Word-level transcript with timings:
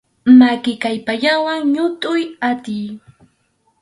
Maki 0.39 0.73
kallpallawan 0.83 1.61
ñutʼuy 1.73 2.23
atiy. 2.49 2.85